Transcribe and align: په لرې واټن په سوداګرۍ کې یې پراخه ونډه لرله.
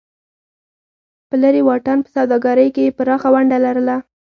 په 1.27 1.35
لرې 1.41 1.61
واټن 1.67 1.97
په 2.03 2.09
سوداګرۍ 2.15 2.69
کې 2.75 2.81
یې 2.85 2.95
پراخه 2.97 3.29
ونډه 3.33 3.57
لرله. 3.65 3.95